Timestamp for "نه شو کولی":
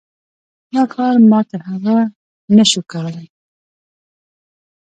2.55-3.27